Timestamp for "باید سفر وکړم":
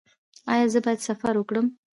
0.85-1.67